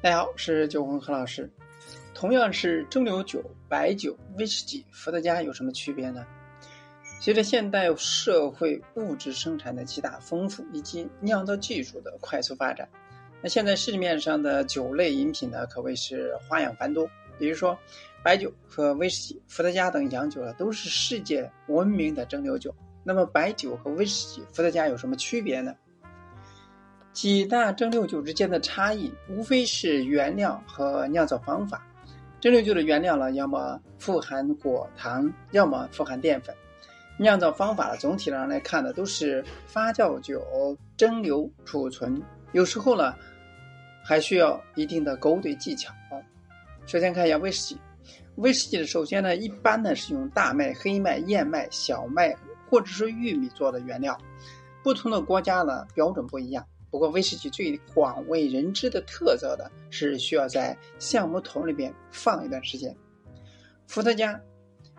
[0.00, 1.50] 大家好，我是九红何老师。
[2.14, 6.24] 同样是蒸馏酒，白酒、威士忌、伏特加有什么区别呢？
[7.20, 12.88] 随着现代社会物质生产的极大丰富以及酿造技术的快速发展，
[13.42, 17.10] 那现在市面上的酒类饮品呢，可谓是花样繁多。
[17.36, 17.76] 比如说，
[18.22, 22.72] 白酒和威士忌、伏特加等洋酒呢，都是世界闻名的蒸馏酒。
[23.02, 25.74] 那么，白酒和威士忌、伏特加有什么区别呢？
[27.12, 31.84] 几大蒸馏酒之间的差异，无非是原料和酿造方法。
[32.40, 36.54] 蒸馏酒的原料呢，要么富含果糖，要么富含淀粉。
[37.18, 40.40] 酿造方法呢总体上来看呢，都是发酵酒、
[40.96, 43.12] 蒸馏、储存，有时候呢，
[44.04, 45.92] 还需要一定的勾兑技巧。
[46.86, 47.80] 首先看一下威士忌，
[48.36, 52.32] 威士忌的首先呢，一般呢是用大麦、黑麦、燕麦、小麦
[52.70, 54.16] 或者是玉米做的原料，
[54.84, 56.64] 不同的国家呢标准不一样。
[56.90, 62.96] 不过威士忌最广为人知的特色的是需要在橡木桶里边放一段时间。
[63.86, 64.40] 伏特加，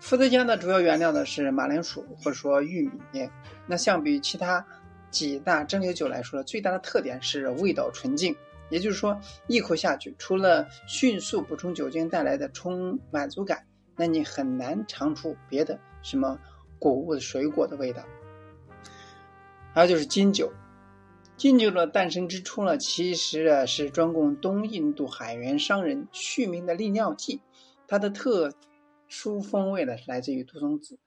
[0.00, 3.28] 伏特加的主要原料呢是马铃薯或者说玉米。
[3.66, 4.64] 那相比其他
[5.10, 8.34] 几大蒸馏酒来说，最大的特点是味道纯净，
[8.70, 13.64] 也就是说一口下去，除了迅速补充酒精带来的充满足感，
[13.96, 16.38] 那你很难尝出别的什么
[16.78, 18.02] 谷物、水果的味道。
[19.72, 20.50] 还有就是金酒。
[21.36, 27.40] 金酒的诞生之初呢，其实啊是专供东印度海员商人续命的利尿剂。
[27.88, 28.52] 它的特
[29.08, 30.98] 殊风味呢，来自于杜松子。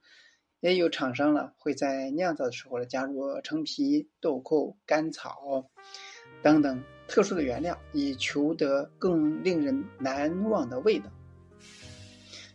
[0.60, 5.70] 也有厂商呢会在酿造的时候呢加入橙皮、豆蔻、甘草
[6.42, 11.10] 等等特殊的原料，以求得更令人难忘的味道。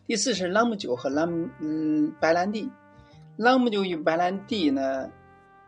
[0.06, 2.70] 第四是朗姆酒和朗嗯白兰地。
[3.36, 5.10] 朗姆酒与白兰地呢。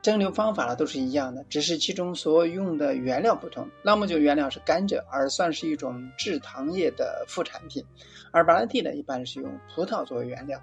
[0.05, 3.67] 蒸馏方法呢都是一样的，只是其中所用的原料不同。
[3.83, 7.83] 朗姆酒原料是甘蔗，而算是一种制糖业的副产品；
[8.31, 10.61] 而白兰地呢，一般是用葡萄作为原料，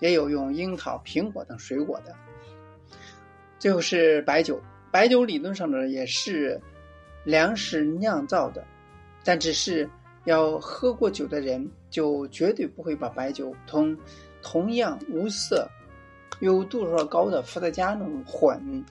[0.00, 2.12] 也有用樱桃、苹果等水果的。
[3.60, 4.60] 最后是白酒，
[4.90, 6.60] 白酒理论上呢也是
[7.22, 8.64] 粮食酿造的，
[9.22, 9.88] 但只是
[10.24, 13.96] 要喝过酒的人就绝对不会把白酒同
[14.42, 15.70] 同样无色。
[16.38, 18.84] 有度数高的伏特加那种混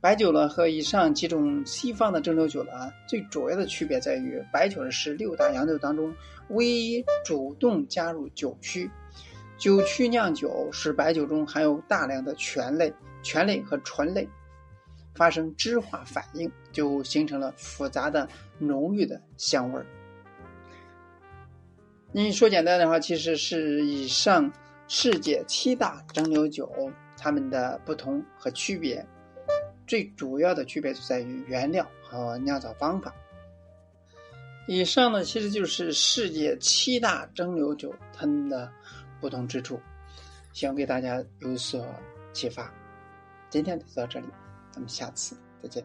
[0.00, 6.14] 白酒呢，和以上几种西方的蒸馏酒呢，最主要的区别在于，白酒呢是六大洋酒当中
[6.50, 8.88] 唯一主动加入酒曲，
[9.58, 12.92] 酒曲酿酒使白酒中含有大量的醛类、
[13.22, 14.28] 醛类和醇类
[15.14, 19.86] 发生酯化反应，就形成了复杂的浓郁的香味儿。
[22.12, 24.52] 你说简单的话，其实是以上。
[24.88, 26.70] 世界七大蒸馏酒，
[27.16, 29.04] 它们的不同和区别，
[29.86, 33.14] 最主要的区别就在于原料和酿造方法。
[34.68, 38.70] 以上呢，其实就是世界七大蒸馏酒它们的
[39.20, 39.80] 不同之处，
[40.52, 41.86] 希望给大家有所
[42.32, 42.72] 启发。
[43.48, 44.26] 今天就到这里，
[44.72, 45.84] 咱们下次再见。